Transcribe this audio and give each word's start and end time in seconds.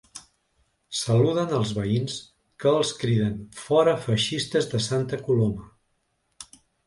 Saluden 0.99 1.51
als 1.57 1.73
veïns 1.79 2.15
que 2.63 2.73
els 2.79 2.93
criden 3.03 3.35
“fora 3.65 3.93
feixistes 4.07 4.69
de 4.75 4.81
Santa 4.89 5.21
Coloma”. 5.27 5.69